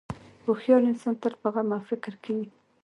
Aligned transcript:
هوښیار 0.45 0.81
انسان 0.91 1.15
تل 1.21 1.33
په 1.41 1.47
غم 1.53 1.69
او 1.75 1.81
فکر 1.89 2.13
کې 2.23 2.31
وي. 2.37 2.47